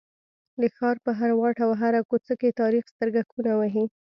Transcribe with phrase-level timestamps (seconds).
[0.61, 3.85] د ښار په هر واټ او هره کوڅه کې تاریخ سترګکونه وهي.